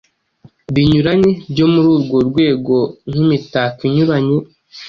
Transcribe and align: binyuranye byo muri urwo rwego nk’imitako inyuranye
binyuranye 0.73 1.31
byo 1.51 1.65
muri 1.73 1.87
urwo 1.95 2.17
rwego 2.29 2.75
nk’imitako 3.09 3.79
inyuranye 3.89 4.37